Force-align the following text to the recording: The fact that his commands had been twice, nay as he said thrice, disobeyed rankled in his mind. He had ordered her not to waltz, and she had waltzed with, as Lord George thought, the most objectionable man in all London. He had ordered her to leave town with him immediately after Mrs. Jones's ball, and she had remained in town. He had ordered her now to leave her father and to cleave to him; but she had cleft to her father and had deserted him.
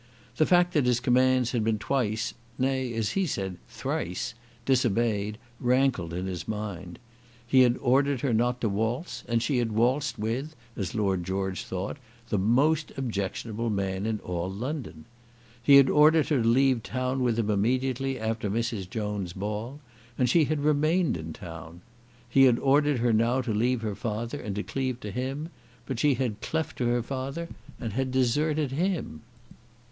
The 0.37 0.47
fact 0.47 0.73
that 0.73 0.87
his 0.87 0.99
commands 0.99 1.51
had 1.51 1.63
been 1.63 1.77
twice, 1.77 2.33
nay 2.57 2.91
as 2.95 3.11
he 3.11 3.27
said 3.27 3.57
thrice, 3.67 4.33
disobeyed 4.65 5.37
rankled 5.59 6.11
in 6.11 6.25
his 6.25 6.47
mind. 6.47 6.97
He 7.45 7.59
had 7.61 7.77
ordered 7.77 8.21
her 8.21 8.33
not 8.33 8.61
to 8.61 8.67
waltz, 8.67 9.23
and 9.27 9.43
she 9.43 9.59
had 9.59 9.71
waltzed 9.73 10.17
with, 10.17 10.55
as 10.75 10.95
Lord 10.95 11.23
George 11.23 11.65
thought, 11.65 11.97
the 12.29 12.39
most 12.39 12.91
objectionable 12.97 13.69
man 13.69 14.07
in 14.07 14.19
all 14.21 14.49
London. 14.49 15.05
He 15.61 15.75
had 15.75 15.87
ordered 15.87 16.29
her 16.29 16.41
to 16.41 16.49
leave 16.49 16.81
town 16.81 17.21
with 17.21 17.37
him 17.37 17.51
immediately 17.51 18.19
after 18.19 18.49
Mrs. 18.49 18.89
Jones's 18.89 19.33
ball, 19.33 19.81
and 20.17 20.27
she 20.27 20.45
had 20.45 20.61
remained 20.63 21.15
in 21.15 21.31
town. 21.31 21.81
He 22.27 22.45
had 22.45 22.57
ordered 22.57 22.97
her 23.01 23.13
now 23.13 23.41
to 23.41 23.53
leave 23.53 23.81
her 23.83 23.93
father 23.93 24.41
and 24.41 24.55
to 24.55 24.63
cleave 24.63 24.99
to 25.01 25.11
him; 25.11 25.49
but 25.85 25.99
she 25.99 26.15
had 26.15 26.41
cleft 26.41 26.79
to 26.79 26.87
her 26.87 27.03
father 27.03 27.49
and 27.79 27.93
had 27.93 28.09
deserted 28.11 28.71
him. 28.71 29.21